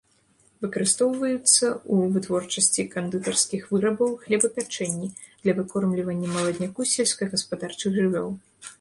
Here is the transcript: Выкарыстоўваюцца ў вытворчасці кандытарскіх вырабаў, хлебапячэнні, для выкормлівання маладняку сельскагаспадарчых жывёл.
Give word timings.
Выкарыстоўваюцца 0.63 1.35
ў 1.41 2.07
вытворчасці 2.15 2.87
кандытарскіх 2.95 3.69
вырабаў, 3.75 4.09
хлебапячэнні, 4.25 5.13
для 5.45 5.53
выкормлівання 5.63 6.27
маладняку 6.37 6.91
сельскагаспадарчых 6.97 7.89
жывёл. 8.05 8.29